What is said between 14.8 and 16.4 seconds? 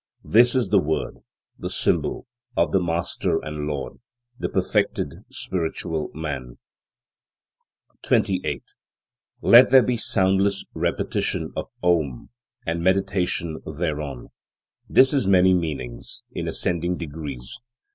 This has many meanings,